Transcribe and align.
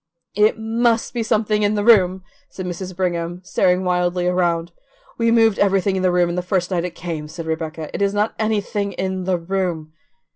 "It 0.33 0.57
MUST 0.57 1.13
be 1.13 1.21
something 1.21 1.61
in 1.61 1.75
the 1.75 1.83
room," 1.83 2.23
said 2.49 2.65
Mrs. 2.65 2.95
Brigham, 2.95 3.39
staring 3.43 3.83
wildly 3.83 4.25
around. 4.25 4.71
"We 5.19 5.29
moved 5.29 5.59
everything 5.59 5.95
in 5.95 6.01
the 6.01 6.11
room 6.11 6.33
the 6.33 6.41
first 6.41 6.71
night 6.71 6.85
it 6.85 6.95
came," 6.95 7.27
said 7.27 7.45
Rebecca; 7.45 7.87
"it 7.93 8.01
is 8.01 8.11
not 8.11 8.33
anything 8.39 8.93
in 8.93 9.25
the 9.25 9.37
room." 9.37 9.93